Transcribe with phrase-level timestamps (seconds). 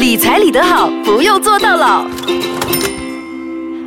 [0.00, 2.06] 理财理得好，不用做到老。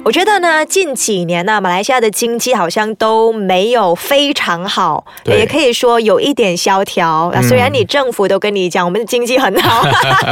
[0.05, 7.31] 我觉得呢，近几年呢，马来西亚的经济好像都没有非常好，也可以说有一点萧条。
[7.33, 9.81] 啊虽然你政府都跟你讲我们的经济很好，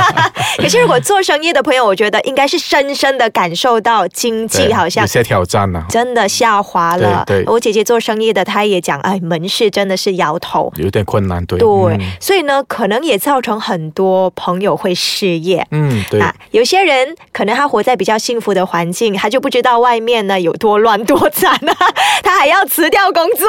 [0.60, 7.24] 可是如果做生意的朋友，我觉得应该是深深的感受到经济好像有些挑战呢、真的下滑了。
[7.25, 10.71] 对对我姐姐做生意的，她也讲，哎，门市真的是摇头。
[10.75, 15.65] 有点困难，对，对，嗯所以呢，可能也造成很多朋友会失业。
[15.71, 21.75] 嗯，对，啊，有些人可能他活在比较幸福的环境，他就不知道外面呢有多乱多惨啊，
[22.24, 23.47] 他还要辞掉工作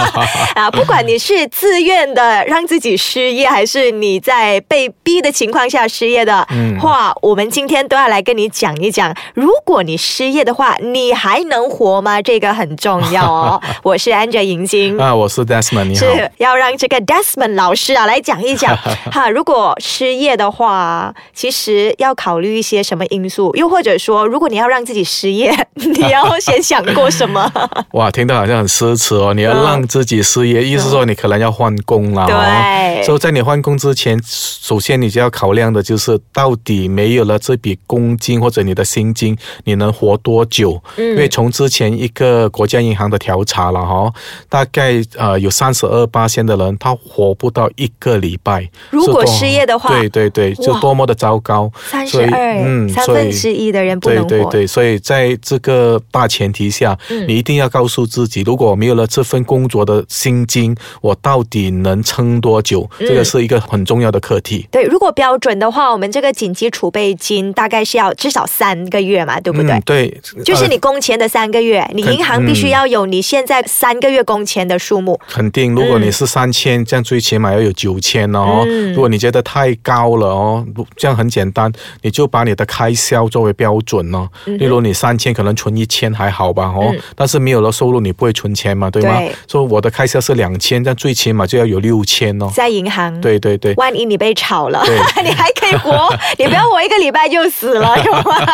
[0.54, 0.70] 啊。
[0.70, 12.20] 不管你是自愿的让自己失业，还是你在被逼的情况下失业的嗯话，我们今天都要来跟你讲一讲，如果你失业的话，你还能活吗？
[12.22, 13.60] 这个很重要哦。
[13.82, 14.98] 我是 Angel 银晶。
[14.98, 16.06] 啊，我是 Desmond，你好。
[16.06, 18.76] 是要让这个 Desmond 老师啊来讲一讲
[19.12, 27.50] 哈，如果失业的话，其实要考虑一些什么因素，又或者说，如果你要让自己失业， 你要先想过什么？
[27.92, 29.34] 哇，听到好像很奢侈哦。
[29.34, 32.26] 你要嗯让自己失业，意思说你可能要换工了、哦。
[32.28, 40.80] 对所以在你换工之前，首先你就要考量的就是到底没有了这笔工金或者你的薪金，你能活多久？
[40.96, 44.12] 嗯因为从之前一个国家银行的调查了哈，
[44.48, 48.68] 大概呃有三十二八的人他活不到一个礼拜。
[48.90, 51.70] 如果失业的话对对对，就多么的糟糕。
[51.88, 54.28] 三十二，嗯三分之一的人不能活。
[54.28, 62.88] 对对对，所以在这个大前提下，嗯你一定要告诉自己，如果没有了这份工作的薪金，我到底能撑多久？
[63.00, 64.66] 嗯这个是一个很重要的课题。
[64.70, 69.72] 对，如果标准的话，我们这个紧急储备金大概是要至少三个月嘛，对不对？
[69.72, 75.18] 嗯、对，就是呃你工钱的三个月，你银行必须要有你现在三个月工钱的数目。
[75.28, 78.64] 肯定，如果你是三千、这样最起码要有九千哦。
[78.66, 81.70] 嗯如果你觉得太高了哦，这样很简单，
[82.02, 84.28] 你就把你的开销作为标准哦。
[84.46, 89.20] 嗯例如你三千可能存一千还好吧哦，但是没有了收入你不会存钱嘛，对吗？
[89.48, 92.50] 说我的开销是两千，但最起码就要有六千哦。
[92.54, 93.74] 在银行，对对对。
[93.74, 94.82] 万一你被炒了，
[95.22, 96.08] 你还可以活，
[96.38, 98.46] 你不要活一个礼拜就死了， 有吗？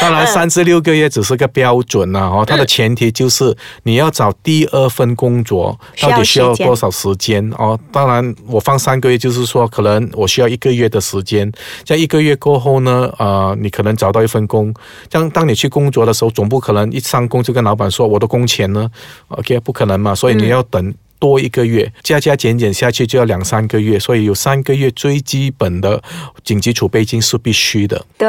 [0.00, 7.78] 当然，三至六个月只是个标准啊，哦，它的前提就是你要找第二份工作，到底需要多少时间哦？
[7.92, 11.50] 当然，我放三个月，就是说可能我需要一个月的时间。
[11.84, 14.72] 在一个月过后呢，呃，你可能找到一份工。
[15.08, 18.90] 这样，当你去工作的时候，总不可能一上工就跟老板说我的工钱呢
[19.28, 20.92] ？OK，不可能嘛，所以你要等。
[21.22, 26.02] 多一个月，加加减减下去就要两三个月，所以有三个月最基本的
[26.42, 28.04] 紧急储备金是必须的。
[28.18, 28.28] 对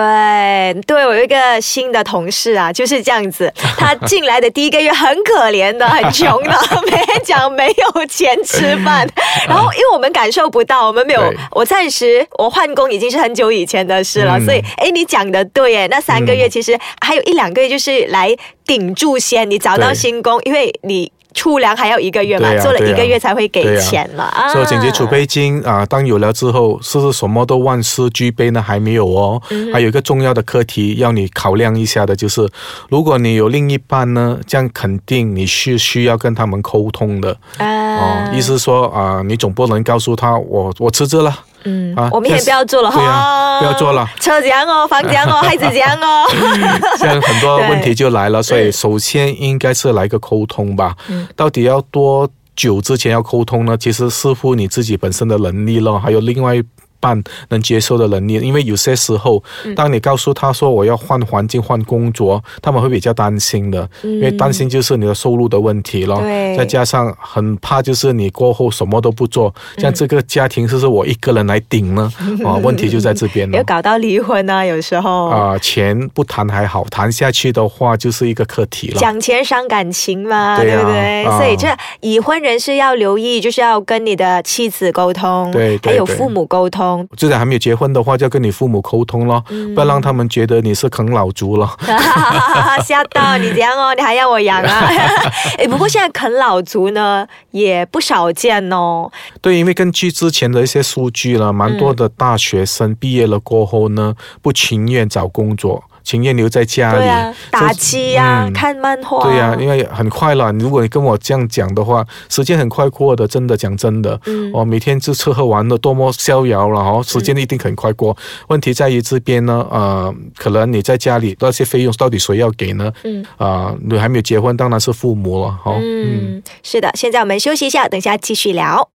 [0.85, 3.51] 对，我有一个新的同事啊，就是这样子。
[3.79, 6.51] 他进来的第一个月很可怜的，很穷的，
[6.85, 9.09] 每天讲没有钱吃饭。
[9.49, 18.29] 然后因为我们感受不到，我们没有，我暂时我换工已经是很久以前的事了，嗯所以哎，你讲的对哎，那三个月其实还有一两个月就是来
[18.67, 21.11] 顶住先，你找到新工，因为你。
[21.33, 24.49] 出粮还要一个月嘛，啊做了一个月才会给钱了啊。
[24.53, 28.61] 所以紧急储备金啊、当有了之后，是不是什么都万事俱备呢？
[28.61, 29.41] 还没有哦。
[29.49, 32.47] 嗯还有一个重要的课题要你考量一下的，就是
[32.89, 38.31] 如果你有另一半呢，这样肯定你是需要跟他们沟通的哦啊。
[38.33, 41.33] 意思说啊、你总不能告诉他我我辞职了。
[41.65, 46.25] 嗯啊我明天不要做了哈，不要做了，车怎样哦， 房怎样哦，孩子怎样哦，
[46.99, 48.41] 这样很多问题就来了。
[48.43, 50.95] 所以首先应该是来个沟通吧。
[51.09, 53.75] 嗯到底要多久之前要沟通呢？
[53.77, 56.55] 其实视乎你自己本身的能力了，还有另外
[57.03, 58.35] 一半能接受的能力。
[58.35, 66.19] 因为有些时候，嗯当你告诉他说我要换环境、换工作，他们会比较担心的，因为担心就是你的收入的问题咯。
[66.21, 72.09] 嗯对再加上很怕就是你过后什么都不做，像这个家庭是不是我一个人来顶呢？
[72.45, 73.63] 啊， 问题就在这边了有。
[73.63, 75.27] 搞到离婚啊，有时候。
[75.27, 78.99] 啊、钱不谈还好，谈下去的话就是一个课题了。
[78.99, 81.25] 讲钱伤感情嘛，对啊不对？
[81.25, 81.67] 啊所以这
[82.01, 86.92] 已婚人士要留意，就是要跟你的妻子沟通，对对对还有父母沟通。
[87.15, 91.69] 就算还没有结婚的话，就要跟你父母沟通咯，嗯不要让他们觉得你是啃老族了。
[92.83, 94.89] 吓到你这样哦，你还要我养啊？
[95.57, 99.09] 哎，不过现在啃老族呢也不少见哦。
[99.41, 109.23] 对，因为根据之前的一些数据了，蛮多的大学生毕业了过后呢，不情愿找工作，情愿留在家里，啊，打这机啊，嗯看漫画。
[109.23, 110.51] 对呀、因为很快了。
[110.53, 118.15] 如果你跟我这样讲的话，时间很快过的，真的讲真的，嗯哦，每天就吃喝玩乐，多么逍遥了哦，时间一定很快过。
[118.47, 122.91] 问题在于这边呢，呃，可能你在家里那些费用到底谁要给呢？
[123.03, 126.91] 嗯，啊、你还没有结婚，当然是父母了，哦，嗯，是的。
[126.95, 128.89] 现在我们休息一下，等下继续聊。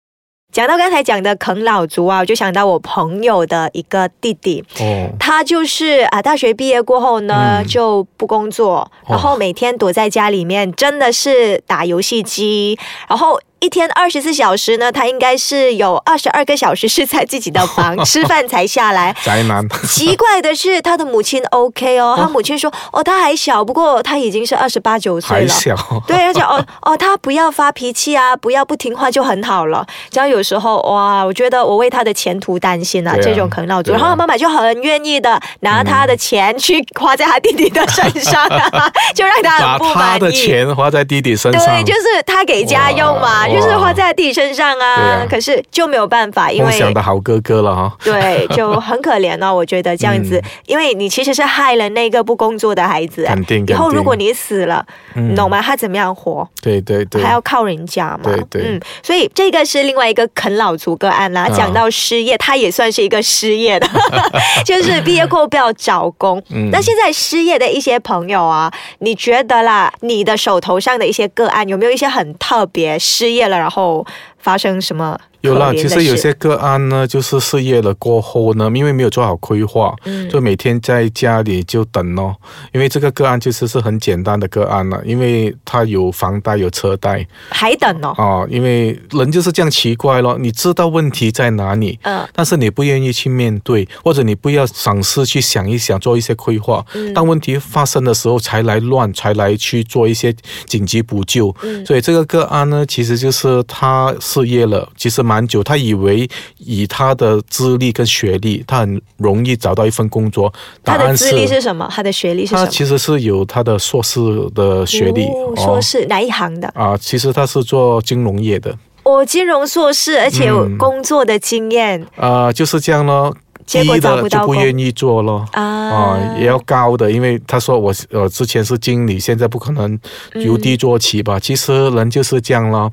[0.50, 12.78] 讲到刚才讲的啃老族啊，我就想到我朋友的一个弟弟，哦，他就是啊，大学毕业过后呢、嗯就不工作，然后每天躲在家里面，真的是打游戏机，
[13.08, 13.38] 然后。
[13.60, 19.14] 一天二十四小时呢，他应该是有二十二个小时是在自己的房 吃饭才下来。
[19.24, 25.42] 宅男，奇怪的是，他的母亲 OK 哦，他母亲说哦，他还小，不过他已经是二十八九岁了。
[25.42, 25.76] 还小，
[26.06, 29.84] 对，而且哦哦，他不要发脾气啊，不要不听话就很好了。
[30.10, 33.90] 只要有时候哇，我觉得我为他的前途担心啊，啊这种啃老族。
[33.90, 40.30] 然后妈妈就很愿意的拿他的钱去花在他弟弟的身上啊， 就让他把很不他的。
[40.30, 44.94] 钱花在弟弟身上对，，就是他给家用嘛，哇就是花在弟弟身上啊。
[44.94, 47.96] 啊可是就没有办法，因为梦想的好哥哥了哈。
[48.02, 49.54] 对，就很可怜哦。
[49.54, 53.24] 我觉得这样子，因为你其实是害了那个不工作的孩子。
[53.24, 54.84] 肯定以后如果你死了，
[55.14, 55.60] 嗯你懂吗？
[55.60, 56.48] 他怎么样活？
[56.62, 58.20] 对对对，还要靠人家嘛。
[58.24, 61.42] 对对嗯，所以这个是另外一个啃老族个案啦。
[61.42, 63.86] 啊讲到失业，他也算是一个失业的，
[64.64, 66.42] 就是毕业过后不要找工。
[66.50, 74.04] 嗯那现在失业的一些朋友啊，你觉得啦，你的手头上的一些个案有没有一些很特别失业了，然后
[74.38, 82.36] 发生什么有啦，其实有些个案呢，就是失业了过后呢，因为没有做好规划，嗯就每天在家里就等咯。
[82.72, 88.08] 因为这个个案其实是很简单的个案了，因为他有房贷有车贷还等哦。
[88.16, 96.84] 啊，因为人就是这样奇怪咯，你知道问题在哪里，嗯但是你不愿意去面对，或者你不要尝试去想一想，做一些规划。
[96.94, 100.34] 嗯当问题发生的时候，才来乱，才来去做一些
[100.66, 101.54] 紧急补救。
[101.62, 110.52] 嗯所以这个个案呢，其实就是他失业了，其实蛮久，他以为以他的资历跟学历，他很容易找到一份工作。
[110.82, 111.88] 答案他的资历是什么？
[111.90, 112.64] 他的学历是什么？
[112.64, 114.20] 他其实是有他的硕士
[114.54, 116.68] 的学历哦硕士哪一行的？
[116.74, 118.76] 啊，其实他是做金融业的。
[119.04, 123.34] 我金融硕士，而且工作的经验啊，就是这样咯。
[123.68, 125.46] 结果低的就找不到工不愿意做咯。
[125.52, 129.98] 啊啊，也要高的，因为他说我呃之前是经理，现在不可能
[130.34, 131.38] 由低做起吧。
[131.38, 132.90] 其实人就是这样咯，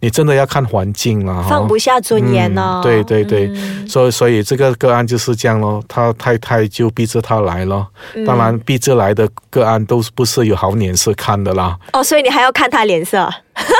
[0.00, 1.44] 你真的要看环境了。
[1.48, 7.86] 放不下尊严呢、嗯对对对，嗯所以所以这个个案就是这样咯，他太太就逼着他来咯。
[8.14, 13.28] 嗯当然，逼着来的个案都不是有好脸色看的啦，哦，所以你还要看他脸色。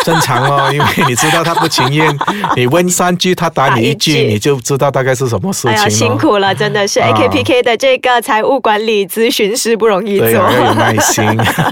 [0.04, 2.16] 正常哦，因为你知道他不情愿，
[2.56, 6.18] 你问三句，他答你一句，你就知道大概是什么事哎呀，情咯。
[6.18, 11.24] 辛苦了，真的是啊 AKPK 的这个财务管理咨询师不容易做，对啊，要有耐心。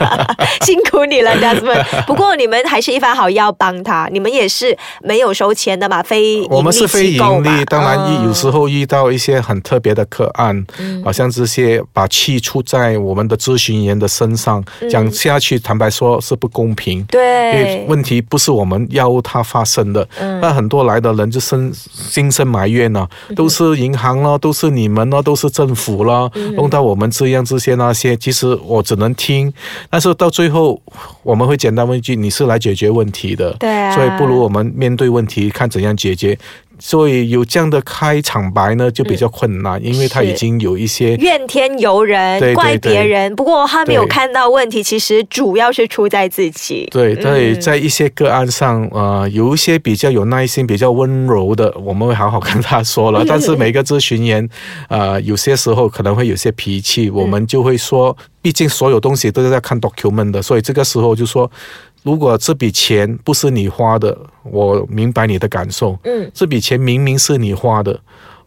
[0.63, 2.05] 辛苦你了，Desmond。
[2.07, 10.65] 不过你们还是一番好意要帮他，你们也是没有收钱的嘛，非我们是非盈利，当然嗯遇有时候遇到一些很特别的个案，
[11.05, 17.03] 好像这些把气出在我们的咨询员的身上，讲下去，坦白说是不公平。
[17.05, 20.07] 对因为对，问题不是我们要它发生的，
[20.41, 29.53] 那很多来的人就生心生埋怨呢、都是银行了，都是你们了，都是政府了，弄到我们这样这些那些，其实我只能听，
[29.89, 30.81] 但是到最后
[31.23, 33.95] 我们会简单问一句：你是来解决问题的，对啊。
[33.95, 36.39] 所以不如我们面对问题，看怎样解决。
[36.81, 43.37] 所以有这样的开场白呢，就比较困难，因为他已经有一些怨天尤人，对对怪别人。
[43.37, 46.89] 不过他没有看到问题，其实主要是出在自己。
[46.91, 53.25] 对，在嗯在一些个案上，呃，有一些比较有耐心、比较温柔的，我们会好好跟他说了。
[53.29, 54.49] 但是每个咨询员，
[54.89, 61.51] 呃，有些时候可能会有些脾气，我们就会说，毕竟所有东西都是在看 document 的，所以这个时候就说。
[62.03, 65.99] 如果这笔钱不是你花的，我明白你的感受。
[66.05, 67.99] 嗯，这笔钱明明是你花的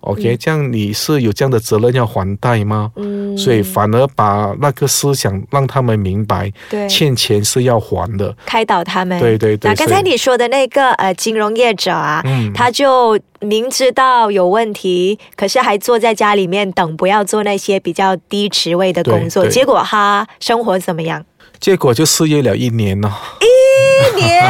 [0.01, 2.91] ，OK，、这样你是有这样的责任要还贷吗？
[2.95, 8.36] 嗯所以反而把那个思想让他们明白，对欠钱是要还的。
[8.45, 9.19] 开导他们。
[9.19, 19.48] 对对对那刚才你说的那个呃金融业者啊，嗯他就明知道有问题，可是还坐在家里面等，不要做那些比较低职位的工作。
[19.48, 21.25] 结果他生活怎么样？
[21.63, 23.10] 结果就失业了一年呢。
[23.39, 24.43] 一年，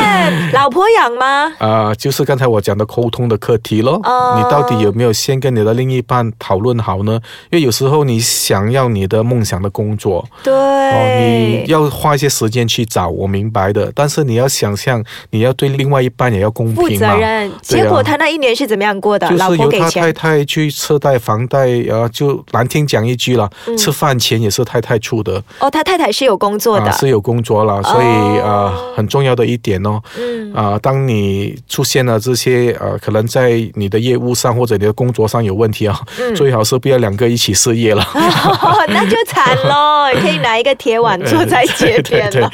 [0.52, 1.52] 老婆养吗？
[1.58, 4.00] 啊、就是刚才我讲的沟通的课题咯。
[4.04, 7.12] 哦你到底有没有先跟你的另一半讨论好呢？
[7.50, 13.90] 因为有时候你想要你的梦想的工作，对，哦，你要花一些时间去找，我明白的。
[13.94, 17.14] 但是你要想象，你要对另外一半也要公负平嘛。
[17.14, 17.50] 责任。
[17.50, 19.28] 啊结果他那一年是怎么样过的？
[19.32, 20.12] 老就是由他太。
[20.16, 25.42] 太去车贷、房贷，呃，就难听讲一句了，嗯吃饭钱也是太太出的。
[25.60, 26.86] 哦，他太太是有工作的。
[26.86, 30.02] 啊，是有工作了，所以哦呃，很重要的一点哦。
[30.18, 38.02] 嗯啊、当你出现了这些呃，可能在你的业务上或者你的工作上有问题啊，嗯最好是不要两个一起失业了。
[38.14, 42.50] 哦， 那就惨喽， 可以拿一个铁碗坐在街边了。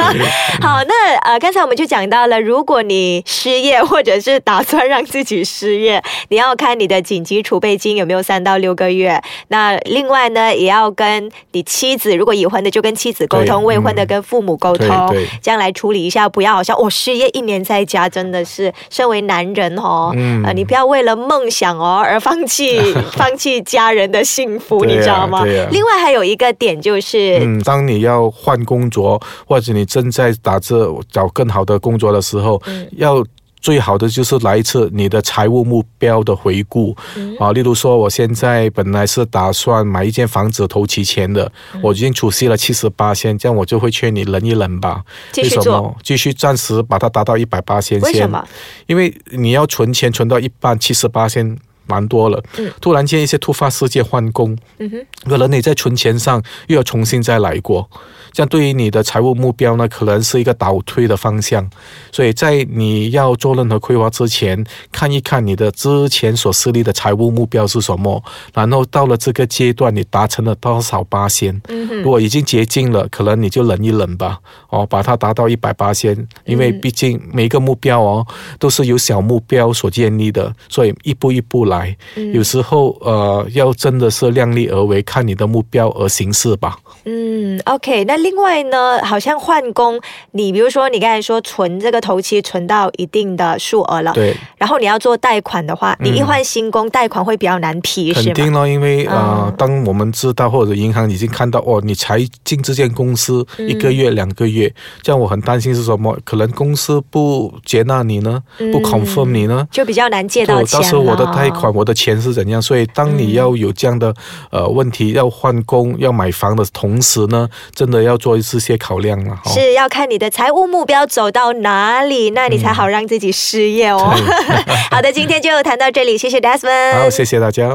[0.60, 9.20] 好，那呃，刚才我们就讲到了，如果你失业或者是打算让自己失业，你要看你的紧急储备金有没有三到六个月。
[9.48, 22.80] 那另外呢，也要跟你妻子，如果已婚的就跟妻子沟通，未婚的跟父母沟通对对，这样来处理一下，不要好像我、失业一年在家，真的是身为男人哦，嗯呃，你不要为了梦想哦而放弃
[23.12, 25.44] 放弃家人的幸福，你知道吗？
[25.70, 33.22] 另外还有一个点就是，嗯，当你要换工作，或者你正在打着找更好的工作的时候，嗯要。
[33.64, 45.02] 最好的就是来一次你的财务目标的回顾、嗯啊，例如说，我现在本来是打算买一间房子投期钱的，嗯我已经储蓄了七十八千，这样我就会劝你忍一忍吧。
[45.38, 45.96] 为什么？
[46.02, 48.06] 继续暂时把它达到一百八千先。
[48.06, 48.46] 为什么？
[48.84, 52.42] 因为你要存钱存到一半，七十八先蛮多了。
[52.58, 57.88] 嗯突然间一些突发事件换工，嗯哼，可能你在存钱上又要重新再来过，
[58.32, 61.68] 这样对于你的财务目标呢，可能是一个倒推的方向。
[62.12, 64.62] 所以在你要做任何规划之前，
[64.92, 68.22] 看一看你的之前所设立的财务目标是什么，
[68.52, 71.54] 然后到了这个阶段，你达成了多少八仙。
[71.68, 74.38] 嗯哼，如果已经接近了，可能你就忍一忍吧，
[74.68, 76.14] 哦，把它达到一百八仙，
[76.44, 78.26] 因为嗯毕竟每一个目标哦
[78.58, 81.73] 都是由小目标所建立的，所以一步一步来。
[82.16, 86.76] 嗯有时候呃，要真的是量力而为，看你的目标而行事吧。
[87.04, 88.04] 嗯，OK。
[88.04, 90.00] 那另外呢，好像换工，
[90.32, 98.12] 你比如说你刚才说存这个头期存到一定的数额了，对，然后你要做贷款的话，你一换新工，贷款会比较难批？
[98.12, 106.16] 肯定咯，因为呃嗯，当我们知道或者银行已经看到哦，你才进这间公司嗯一个月、两个月，这样我很担心是什么？
[106.24, 109.66] 可能公司不接纳你呢，不 confirm 你呢？
[109.70, 110.82] 就比较难借到就钱了。
[110.82, 112.60] 到时候我的贷款，我的钱是怎样？
[112.60, 114.14] 所以当你要有这样的、
[114.50, 119.32] 呃问题，要换工、要买房的同时呢，真的要做一次些考量了。
[119.44, 124.12] 哦是要看你的财务目标走到哪里，那你才好让自己失业哦。
[124.90, 126.98] 好的，今天就谈到这里，谢谢 Desmond。
[126.98, 127.70] 好，谢谢大家。